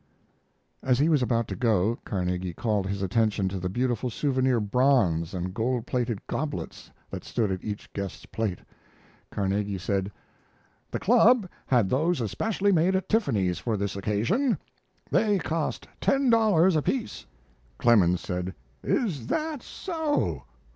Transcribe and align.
As 0.81 0.97
he 0.97 1.09
was 1.09 1.21
about 1.21 1.47
to 1.49 1.55
go, 1.55 1.99
Carnegie 2.05 2.55
called 2.55 2.87
his 2.87 3.03
attention 3.03 3.47
to 3.49 3.59
the 3.59 3.69
beautiful 3.69 4.09
souvenir 4.09 4.59
bronze 4.59 5.31
and 5.35 5.53
gold 5.53 5.85
plated 5.85 6.25
goblets 6.25 6.89
that 7.11 7.23
stood 7.23 7.51
at 7.51 7.63
each 7.63 7.93
guest's 7.93 8.25
plate. 8.25 8.57
Carnegie 9.29 9.77
said: 9.77 10.11
"The 10.89 10.99
club 10.99 11.47
had 11.67 11.87
those 11.87 12.19
especially 12.19 12.71
made 12.71 12.95
at 12.95 13.09
Tiffany's 13.09 13.59
for 13.59 13.77
this 13.77 13.95
occasion. 13.95 14.57
They 15.11 15.37
cost 15.37 15.87
ten 15.99 16.31
dollars 16.31 16.75
apiece." 16.75 17.27
Clemens 17.77 18.21
sand: 18.21 18.55
"Is 18.81 19.27
that 19.27 19.61
so? 19.61 20.45